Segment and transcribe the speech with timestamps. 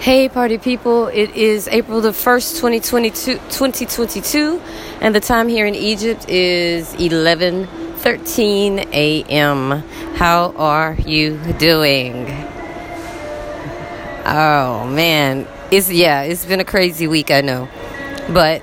[0.00, 1.08] Hey, party people.
[1.08, 4.62] It is April the 1st, 2022, 2022,
[5.00, 9.82] and the time here in Egypt is 11:13 a.m.
[10.14, 12.26] How are you doing?
[14.24, 15.48] Oh, man.
[15.72, 17.68] It's yeah, it's been a crazy week, I know.
[18.28, 18.62] But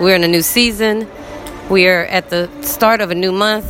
[0.00, 1.08] we're in a new season.
[1.68, 3.66] We are at the start of a new month.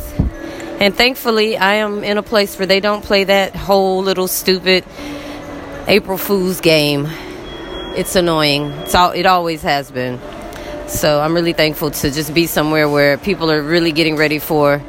[0.79, 4.85] And thankfully, I am in a place where they don't play that whole little stupid
[5.89, 7.07] April Fool's game.
[7.97, 8.69] It's annoying.
[8.83, 10.19] It's all, it always has been.
[10.87, 14.83] So I'm really thankful to just be somewhere where people are really getting ready for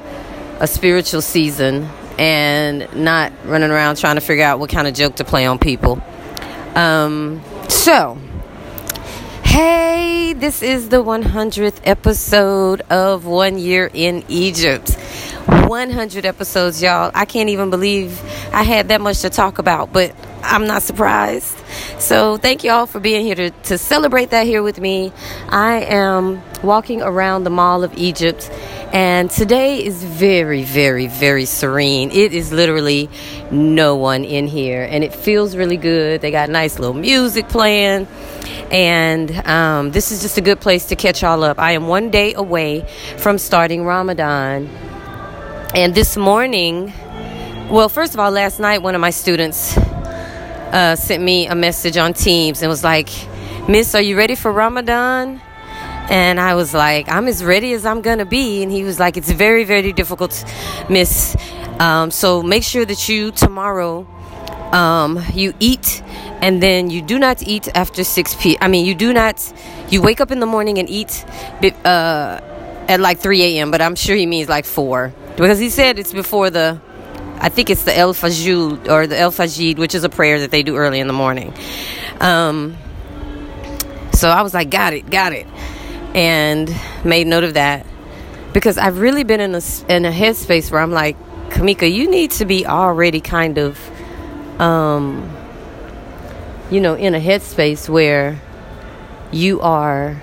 [0.61, 1.89] a spiritual season
[2.19, 5.59] and not running around trying to figure out what kind of joke to play on
[5.59, 6.03] people.
[6.75, 7.41] Um,
[7.71, 8.19] so,
[9.43, 14.91] hey, this is the 100th episode of One Year in Egypt.
[15.47, 17.11] 100 episodes, y'all.
[17.15, 18.21] I can't even believe
[18.53, 21.57] I had that much to talk about, but I'm not surprised.
[21.99, 25.13] So, thank you all for being here to, to celebrate that here with me.
[25.49, 28.51] I am walking around the Mall of Egypt,
[28.93, 32.11] and today is very, very, very serene.
[32.11, 33.11] It is literally
[33.51, 36.21] no one in here, and it feels really good.
[36.21, 38.09] They got nice little music playing,
[38.71, 41.59] and um, this is just a good place to catch all up.
[41.59, 42.87] I am one day away
[43.19, 44.69] from starting Ramadan,
[45.75, 46.93] and this morning,
[47.71, 49.79] well, first of all, last night, one of my students
[50.73, 53.09] uh, sent me a message on Teams and was like,
[53.69, 55.41] Miss, are you ready for Ramadan?
[56.11, 58.63] And I was like, I'm as ready as I'm gonna be.
[58.63, 60.45] And he was like, It's very, very difficult,
[60.89, 61.37] Miss.
[61.79, 64.07] Um, so make sure that you tomorrow
[64.73, 66.03] um, you eat
[66.43, 68.57] and then you do not eat after 6 p.
[68.61, 69.53] I mean, you do not.
[69.91, 71.25] You wake up in the morning and eat
[71.85, 72.41] uh,
[72.89, 73.71] at like 3 a.m.
[73.71, 76.81] But I'm sure he means like four because he said it's before the
[77.41, 80.51] I think it's the El Fajr or the El Fajid, which is a prayer that
[80.51, 81.55] they do early in the morning.
[82.21, 82.77] Um,
[84.13, 85.47] so I was like, got it, got it,
[86.15, 86.71] and
[87.03, 87.87] made note of that
[88.53, 91.17] because I've really been in a in a headspace where I'm like,
[91.49, 93.79] Kamika, you need to be already kind of,
[94.61, 95.35] um,
[96.71, 98.41] you know, in a headspace where
[99.33, 100.21] you are.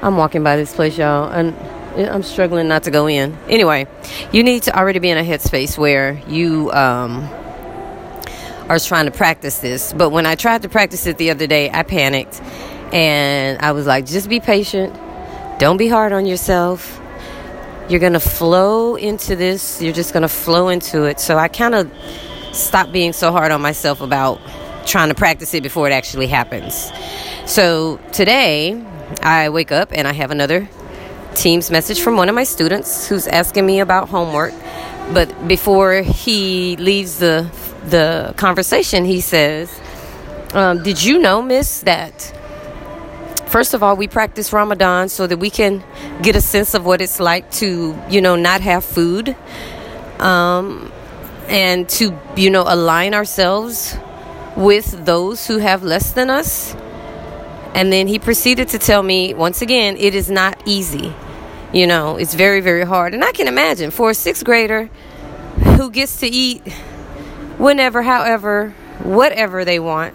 [0.00, 1.54] I'm walking by this place, y'all, and
[1.96, 3.36] I'm struggling not to go in.
[3.48, 3.86] Anyway,
[4.32, 7.28] you need to already be in a headspace where you um,
[8.68, 9.92] are trying to practice this.
[9.92, 12.40] But when I tried to practice it the other day, I panicked
[12.92, 14.94] and I was like, just be patient.
[15.58, 16.98] Don't be hard on yourself.
[17.88, 19.82] You're going to flow into this.
[19.82, 21.20] You're just going to flow into it.
[21.20, 21.92] So I kind of
[22.52, 24.40] stopped being so hard on myself about
[24.86, 26.90] trying to practice it before it actually happens.
[27.44, 28.82] So today,
[29.22, 30.68] I wake up and I have another
[31.34, 34.52] Teams message from one of my students who's asking me about homework.
[35.12, 37.50] But before he leaves the
[37.84, 39.68] the conversation, he says,
[40.54, 42.14] um, "Did you know, Miss, that
[43.46, 45.82] first of all we practice Ramadan so that we can
[46.22, 49.34] get a sense of what it's like to, you know, not have food,
[50.20, 50.90] um,
[51.48, 53.96] and to, you know, align ourselves
[54.56, 56.76] with those who have less than us."
[57.74, 61.12] And then he proceeded to tell me once again, it is not easy.
[61.72, 63.14] You know, it's very, very hard.
[63.14, 64.90] And I can imagine for a sixth grader
[65.76, 66.66] who gets to eat
[67.56, 70.14] whenever, however, whatever they want,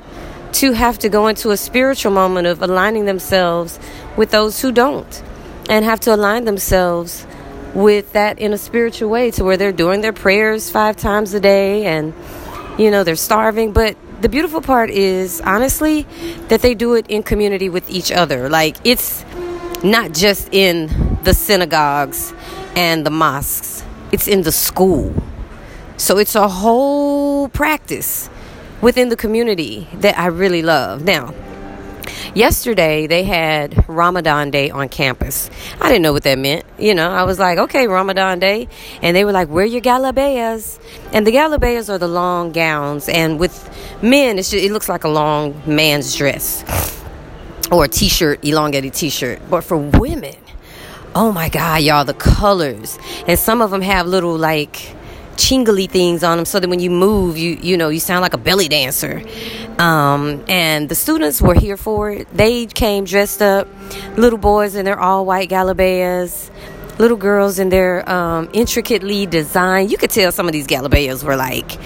[0.54, 3.80] to have to go into a spiritual moment of aligning themselves
[4.16, 5.24] with those who don't
[5.70, 7.26] and have to align themselves
[7.74, 11.40] with that in a spiritual way to where they're doing their prayers five times a
[11.40, 12.14] day and
[12.78, 16.08] you know they're starving but the beautiful part is honestly
[16.48, 19.24] that they do it in community with each other like it's
[19.84, 20.88] not just in
[21.24, 22.34] the synagogues
[22.76, 25.14] and the mosques, it's in the school.
[25.98, 28.30] So it's a whole practice
[28.82, 31.04] within the community that I really love.
[31.04, 31.34] Now,
[32.38, 35.50] yesterday they had Ramadan Day on campus.
[35.82, 36.66] I didn't know what that meant.
[36.78, 38.68] You know, I was like, okay, Ramadan Day.
[39.02, 40.80] And they were like, wear your galabayas.
[41.12, 43.10] And the galabayas are the long gowns.
[43.10, 43.56] And with
[44.02, 46.64] men, just, it looks like a long man's dress
[47.72, 49.42] or a t-shirt, elongated t-shirt.
[49.50, 50.36] But for women,
[51.16, 53.00] oh my god, y'all, the colors.
[53.28, 54.96] And some of them have little like
[55.38, 58.34] chingly things on them so that when you move you you know you sound like
[58.34, 59.22] a belly dancer
[59.80, 63.68] um, and the students were here for it they came dressed up
[64.18, 66.50] little boys in their all white galabayas
[67.00, 71.36] little girls in their um, intricately designed you could tell some of these galabayas were
[71.36, 71.78] like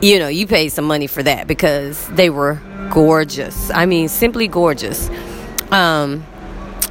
[0.00, 2.60] you know you paid some money for that because they were
[2.92, 3.70] gorgeous.
[3.70, 5.10] I mean, simply gorgeous.
[5.70, 6.24] Um,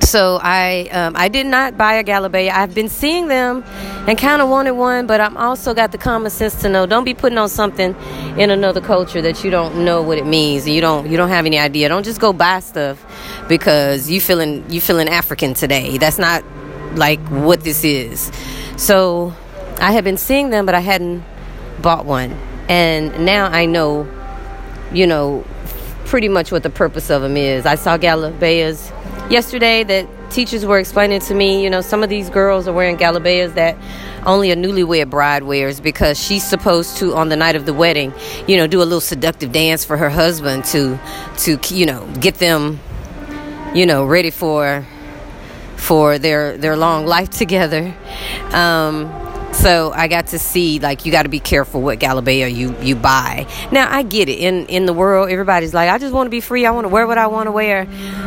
[0.01, 2.51] So I um, I did not buy a Galabeya.
[2.51, 3.63] I've been seeing them
[4.07, 7.05] and kind of wanted one, but I'm also got the common sense to know don't
[7.05, 7.95] be putting on something
[8.37, 11.29] in another culture that you don't know what it means and you don't you don't
[11.29, 11.87] have any idea.
[11.87, 13.05] Don't just go buy stuff
[13.47, 15.97] because you feeling you feeling African today.
[15.97, 16.43] That's not
[16.95, 18.31] like what this is.
[18.77, 19.33] So
[19.79, 21.23] I had been seeing them, but I hadn't
[21.81, 22.31] bought one,
[22.67, 24.07] and now I know,
[24.91, 25.45] you know,
[26.05, 27.65] pretty much what the purpose of them is.
[27.65, 28.91] I saw Galabeyas
[29.31, 32.97] yesterday that teachers were explaining to me, you know, some of these girls are wearing
[32.97, 33.77] Galabeyas that
[34.25, 38.13] only a newlywed bride wears because she's supposed to on the night of the wedding,
[38.47, 40.99] you know, do a little seductive dance for her husband to
[41.37, 42.79] to you know, get them
[43.73, 44.85] you know, ready for
[45.77, 47.93] for their their long life together.
[48.51, 49.11] Um
[49.53, 52.95] so I got to see like you got to be careful what Galabeya you you
[52.95, 53.47] buy.
[53.71, 54.39] Now I get it.
[54.39, 56.65] In in the world, everybody's like, I just want to be free.
[56.65, 57.85] I want to wear what I want to wear.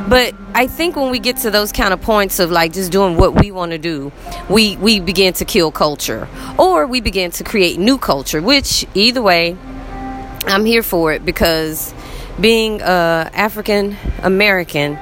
[0.09, 3.17] But I think when we get to those kind of points of like just doing
[3.17, 4.13] what we want to do,
[4.49, 6.29] we we begin to kill culture,
[6.59, 8.41] or we begin to create new culture.
[8.43, 9.57] Which either way,
[10.47, 11.95] I'm here for it because
[12.39, 14.97] being uh, African American,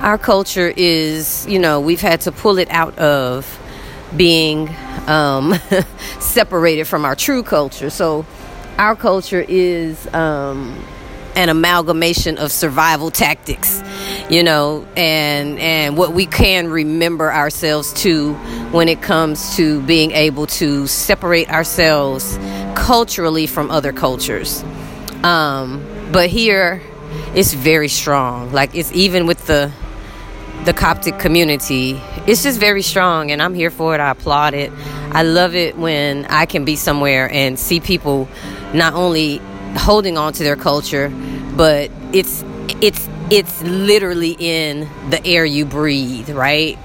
[0.00, 3.60] our culture is you know we've had to pull it out of
[4.14, 4.68] being
[5.06, 5.54] um,
[6.20, 7.90] separated from our true culture.
[7.90, 8.26] So
[8.78, 10.84] our culture is um,
[11.34, 13.82] an amalgamation of survival tactics,
[14.28, 18.34] you know, and and what we can remember ourselves to
[18.72, 22.38] when it comes to being able to separate ourselves
[22.74, 24.62] culturally from other cultures.
[25.22, 26.82] Um, but here,
[27.34, 28.52] it's very strong.
[28.52, 29.72] Like it's even with the
[30.66, 31.92] the Coptic community.
[32.26, 34.00] It's just very strong, and I'm here for it.
[34.00, 34.72] I applaud it.
[35.12, 38.28] I love it when I can be somewhere and see people
[38.74, 39.40] not only
[39.76, 41.08] holding on to their culture,
[41.56, 42.44] but it's
[42.82, 46.76] it's it's literally in the air you breathe, right?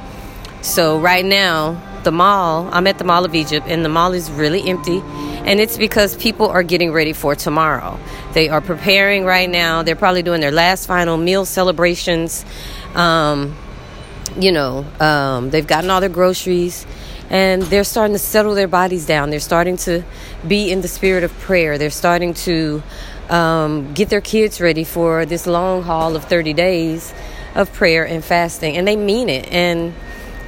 [0.61, 4.29] So right now, the mall, I'm at the Mall of Egypt, and the mall is
[4.29, 5.01] really empty.
[5.43, 7.99] And it's because people are getting ready for tomorrow.
[8.33, 9.81] They are preparing right now.
[9.81, 12.45] They're probably doing their last final meal celebrations.
[12.93, 13.55] Um,
[14.39, 16.85] you know, um, they've gotten all their groceries
[17.29, 19.29] and they're starting to settle their bodies down.
[19.29, 20.03] They're starting to
[20.47, 21.77] be in the spirit of prayer.
[21.77, 22.83] They're starting to
[23.29, 27.13] um, get their kids ready for this long haul of 30 days
[27.55, 28.77] of prayer and fasting.
[28.77, 29.49] And they mean it.
[29.51, 29.93] And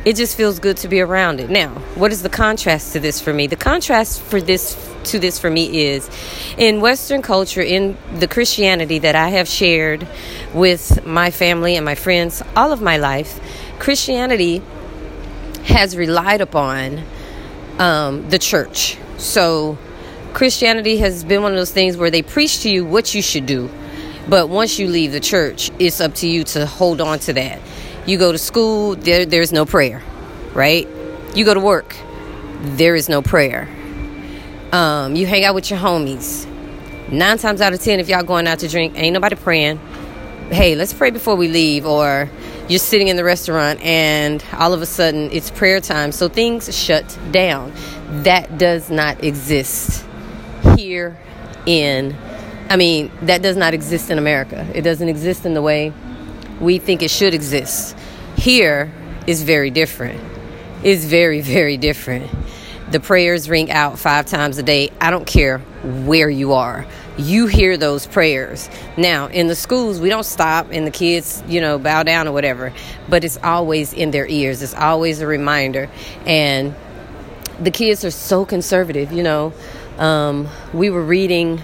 [0.06, 1.50] it just feels good to be around it.
[1.50, 3.48] Now, what is the contrast to this for me?
[3.48, 6.10] The contrast for this to this for me is
[6.58, 10.08] in Western culture, in the Christianity that I have shared
[10.54, 13.40] with my family and my friends all of my life,
[13.84, 14.62] Christianity
[15.66, 17.04] has relied upon
[17.80, 18.98] um, the church.
[19.18, 19.78] So,
[20.34, 23.46] Christianity has been one of those things where they preach to you what you should
[23.46, 23.70] do.
[24.30, 27.60] But once you leave the church, it's up to you to hold on to that.
[28.06, 30.02] You go to school, there, there's no prayer,
[30.54, 30.88] right?
[31.36, 31.94] You go to work,
[32.62, 33.68] there is no prayer.
[34.72, 36.48] Um, you hang out with your homies.
[37.12, 39.78] Nine times out of ten, if y'all going out to drink, ain't nobody praying.
[40.52, 42.30] Hey, let's pray before we leave, or
[42.70, 46.12] you're sitting in the restaurant and all of a sudden it's prayer time.
[46.12, 47.74] So things shut down.
[48.24, 50.06] That does not exist
[50.78, 51.18] here
[51.66, 52.16] in,
[52.70, 54.66] I mean, that does not exist in America.
[54.74, 55.94] It doesn't exist in the way
[56.62, 57.98] we think it should exist.
[58.38, 58.92] Here
[59.28, 60.22] is very different.
[60.84, 62.30] It's very, very different.
[62.92, 64.92] The prayers ring out five times a day.
[65.02, 66.86] I don't care where you are
[67.18, 68.70] you hear those prayers.
[68.98, 72.32] Now, in the schools, we don't stop and the kids, you know, bow down or
[72.32, 72.74] whatever,
[73.08, 74.62] but it's always in their ears.
[74.62, 75.90] It's always a reminder.
[76.26, 76.76] And
[77.60, 79.54] the kids are so conservative, you know.
[79.98, 81.62] Um, we were reading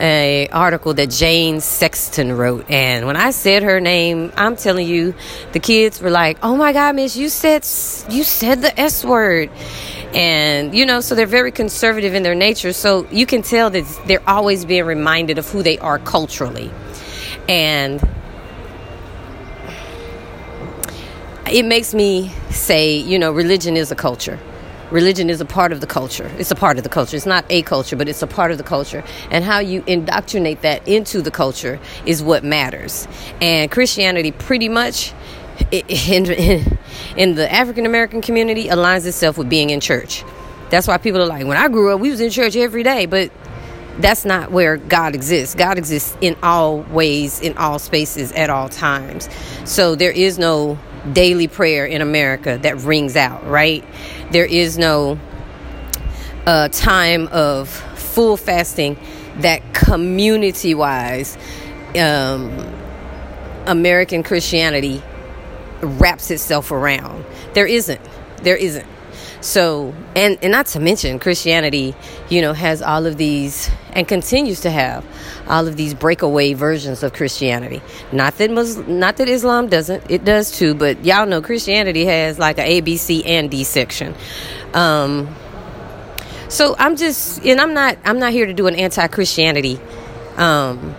[0.00, 5.14] a article that Jane Sexton wrote, and when I said her name, I'm telling you,
[5.52, 7.66] the kids were like, "Oh my God, Miss, you said
[8.08, 9.50] you said the S word,"
[10.14, 12.72] and you know so they're very conservative in their nature.
[12.72, 16.70] So you can tell that they're always being reminded of who they are culturally.
[17.48, 18.00] And
[21.50, 24.38] it makes me say you know religion is a culture.
[24.90, 26.28] Religion is a part of the culture.
[26.36, 27.16] It's a part of the culture.
[27.16, 29.04] It's not a culture but it's a part of the culture.
[29.30, 33.06] And how you indoctrinate that into the culture is what matters.
[33.40, 35.12] And christianity pretty much
[35.70, 36.78] in, in,
[37.16, 40.24] in the African American community aligns itself with being in church.
[40.70, 43.06] That's why people are like, when I grew up, we was in church every day,
[43.06, 43.32] but
[43.98, 45.54] that's not where God exists.
[45.54, 49.28] God exists in all ways, in all spaces, at all times.
[49.64, 50.78] So there is no
[51.12, 53.84] daily prayer in America that rings out, right?
[54.30, 55.18] There is no
[56.46, 58.96] uh, time of full fasting
[59.38, 61.36] that community wise
[61.96, 62.50] um,
[63.66, 65.02] American Christianity
[65.82, 67.24] wraps itself around.
[67.54, 68.00] There isn't.
[68.42, 68.86] There isn't.
[69.42, 71.94] So, and, and not to mention, Christianity,
[72.28, 75.04] you know, has all of these and continues to have
[75.48, 77.80] all of these breakaway versions of Christianity.
[78.12, 82.38] Not that Muslim, not that Islam doesn't, it does too, but y'all know Christianity has
[82.38, 84.14] like a A, B, C, and D section.
[84.74, 85.34] Um,
[86.50, 89.80] so I'm just, and I'm not, I'm not here to do an anti-Christianity
[90.36, 90.94] um,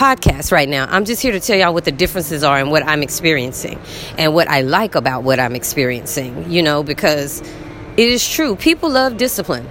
[0.00, 0.86] podcast right now.
[0.88, 3.78] I'm just here to tell y'all what the differences are and what I'm experiencing
[4.16, 7.42] and what I like about what I'm experiencing, you know, because
[7.98, 8.56] it is true.
[8.56, 9.68] People love discipline.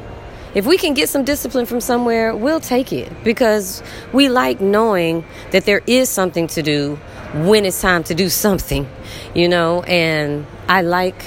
[0.53, 3.81] If we can get some discipline from somewhere, we'll take it because
[4.13, 6.97] we like knowing that there is something to do
[7.33, 8.87] when it's time to do something,
[9.33, 11.25] you know, and I like.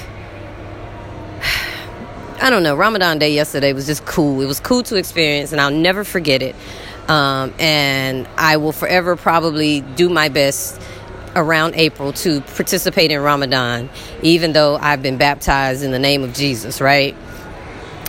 [2.41, 2.77] I don't know.
[2.77, 4.39] Ramadan day yesterday was just cool.
[4.39, 6.55] It was cool to experience, and I'll never forget it.
[7.07, 10.81] Um, and I will forever probably do my best
[11.35, 13.89] around April to participate in Ramadan,
[14.21, 17.15] even though I've been baptized in the name of Jesus, right?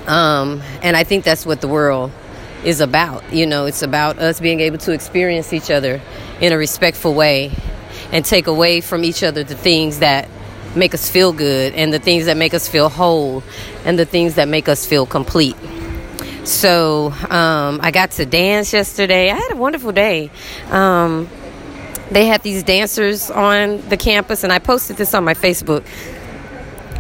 [0.07, 2.13] Um, and I think that's what the world
[2.65, 3.33] is about.
[3.33, 6.01] You know, it's about us being able to experience each other
[6.41, 7.53] in a respectful way
[8.13, 10.29] and take away from each other the things that
[10.77, 13.43] make us feel good and the things that make us feel whole
[13.85, 15.57] and the things that make us feel complete.
[16.45, 19.31] So um, I got to dance yesterday.
[19.31, 20.31] I had a wonderful day.
[20.71, 21.29] Um,
[22.11, 25.87] they had these dancers on the campus, and I posted this on my Facebook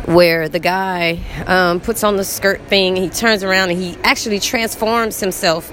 [0.06, 4.38] where the guy um, puts on the skirt thing, he turns around and he actually
[4.38, 5.72] transforms himself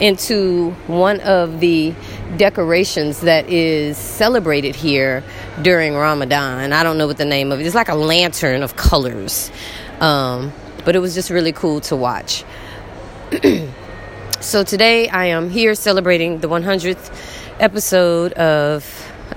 [0.00, 1.92] into one of the
[2.36, 5.24] decorations that is celebrated here
[5.62, 6.72] during Ramadan.
[6.72, 7.68] I don't know what the name of it is.
[7.68, 9.50] It's like a lantern of colors.
[10.00, 10.52] Um,
[10.84, 12.44] but it was just really cool to watch.
[14.40, 17.10] so today I am here celebrating the 100th
[17.60, 18.84] episode of.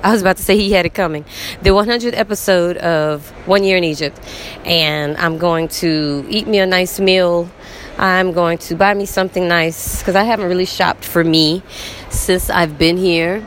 [0.03, 1.23] I was about to say he had it coming.
[1.61, 4.19] The 100th episode of One Year in Egypt.
[4.65, 7.49] And I'm going to eat me a nice meal.
[7.97, 11.63] I'm going to buy me something nice because I haven't really shopped for me
[12.09, 13.45] since I've been here.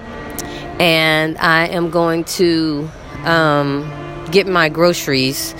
[0.81, 2.89] And I am going to
[3.25, 5.53] um, get my groceries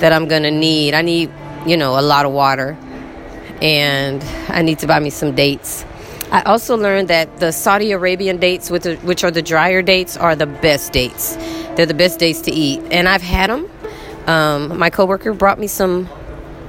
[0.00, 0.94] that I'm going to need.
[0.94, 1.30] I need,
[1.64, 2.76] you know, a lot of water
[3.62, 5.84] and I need to buy me some dates.
[6.32, 10.46] I also learned that the Saudi Arabian dates, which are the drier dates, are the
[10.46, 11.36] best dates.
[11.76, 13.70] They're the best dates to eat, and I've had them.
[14.26, 16.08] Um, my coworker brought me some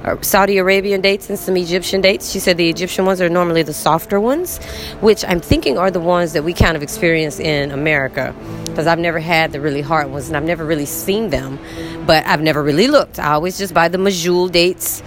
[0.04, 2.30] uh, Saudi Arabian dates and some Egyptian dates.
[2.30, 4.58] She said the Egyptian ones are normally the softer ones,
[5.00, 8.34] which I'm thinking are the ones that we kind of experience in America.
[8.66, 11.58] Because I've never had the really hard ones and I've never really seen them,
[12.06, 13.18] but I've never really looked.
[13.18, 15.02] I always just buy the Medjool dates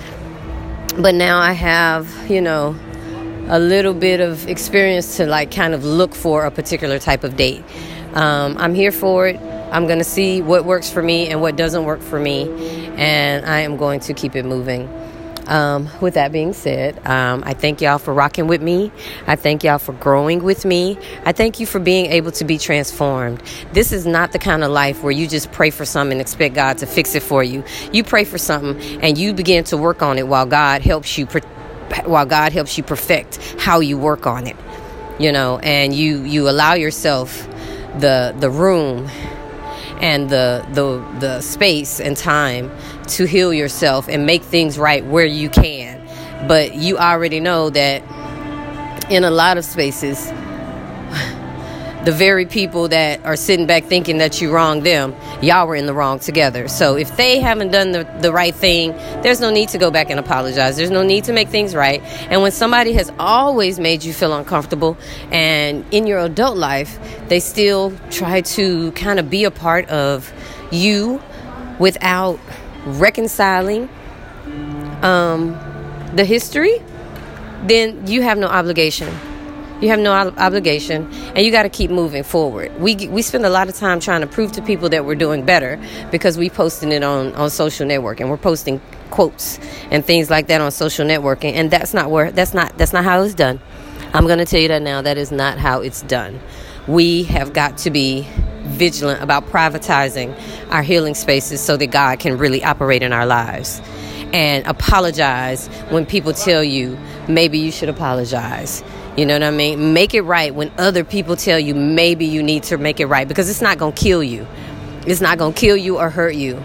[0.97, 2.75] but now I have, you know,
[3.49, 7.37] a little bit of experience to like kind of look for a particular type of
[7.37, 7.63] date.
[8.13, 9.39] Um, I'm here for it.
[9.71, 12.49] I'm going to see what works for me and what doesn't work for me,
[12.97, 14.87] and I am going to keep it moving.
[15.47, 18.91] Um, with that being said, um, I thank y'all for rocking with me.
[19.27, 20.97] I thank y'all for growing with me.
[21.25, 23.41] I thank you for being able to be transformed.
[23.71, 26.53] This is not the kind of life where you just pray for something and expect
[26.53, 27.63] God to fix it for you.
[27.93, 31.27] You pray for something and you begin to work on it while God helps you.
[32.05, 34.57] While God helps you perfect how you work on it,
[35.19, 37.47] you know, and you you allow yourself
[37.99, 39.09] the the room
[40.01, 42.71] and the the the space and time
[43.09, 46.01] to heal yourself and make things right where you can.
[46.47, 48.03] But you already know that
[49.09, 50.25] in a lot of spaces
[52.05, 55.85] the very people that are sitting back thinking that you wronged them, y'all were in
[55.85, 56.67] the wrong together.
[56.67, 60.09] So if they haven't done the, the right thing, there's no need to go back
[60.09, 60.77] and apologize.
[60.77, 62.01] There's no need to make things right.
[62.29, 64.97] And when somebody has always made you feel uncomfortable
[65.31, 66.99] and in your adult life,
[67.29, 70.31] they still try to kind of be a part of
[70.71, 71.21] you
[71.79, 72.39] without
[72.87, 73.89] reconciling
[75.01, 75.57] um,
[76.15, 76.81] the history,
[77.63, 79.13] then you have no obligation
[79.81, 82.79] you have no obligation, and you got to keep moving forward.
[82.79, 85.45] We we spend a lot of time trying to prove to people that we're doing
[85.45, 85.79] better
[86.11, 89.59] because we posting it on on social network and We're posting quotes
[89.91, 93.03] and things like that on social networking, and that's not where that's not that's not
[93.03, 93.59] how it's done.
[94.13, 95.01] I'm going to tell you that now.
[95.01, 96.39] That is not how it's done.
[96.87, 98.27] We have got to be
[98.67, 100.37] vigilant about privatizing
[100.69, 103.81] our healing spaces so that God can really operate in our lives.
[104.33, 106.97] And apologize when people tell you
[107.27, 108.83] maybe you should apologize
[109.17, 109.93] you know what I mean?
[109.93, 113.27] Make it right when other people tell you maybe you need to make it right
[113.27, 114.45] because it's not going to kill you.
[115.07, 116.61] It's not going to kill you or hurt you.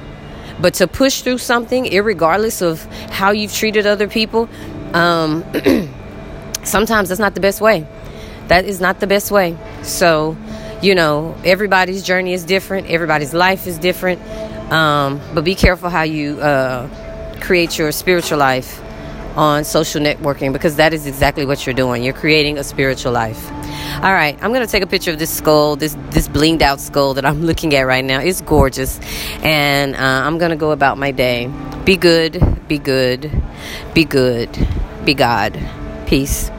[0.61, 4.51] But to push through something, regardless of how you've treated other people,
[4.93, 5.43] um,
[6.63, 7.87] sometimes that's not the best way.
[8.49, 9.57] That is not the best way.
[9.83, 10.37] So,
[10.83, 14.21] you know, everybody's journey is different, everybody's life is different.
[14.73, 16.89] Um, but be careful how you uh,
[17.41, 18.81] create your spiritual life
[19.37, 22.03] on social networking because that is exactly what you're doing.
[22.03, 23.51] You're creating a spiritual life.
[23.97, 27.15] All right, I'm gonna take a picture of this skull, this this blinged out skull
[27.15, 28.21] that I'm looking at right now.
[28.21, 28.99] It's gorgeous,
[29.43, 31.51] and uh, I'm gonna go about my day.
[31.85, 33.31] Be good, be good,
[33.95, 34.51] be good,
[35.05, 35.59] be God.
[36.07, 36.51] Peace.